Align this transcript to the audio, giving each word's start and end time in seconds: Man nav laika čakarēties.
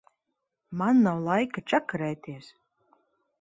Man 0.81 1.03
nav 1.07 1.21
laika 1.27 1.63
čakarēties. 1.73 2.49